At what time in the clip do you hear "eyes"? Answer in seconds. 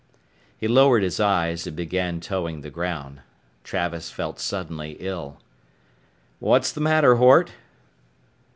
1.19-1.67